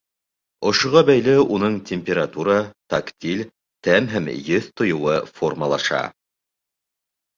Ошоға 0.69 1.03
бәйле, 1.09 1.35
уның 1.57 1.75
температура, 1.89 2.55
тактиль, 2.93 3.43
тәм 3.89 4.09
һәм 4.15 4.31
еҫ 4.55 4.73
тойоуы 4.81 5.19
формалаша. 5.37 6.01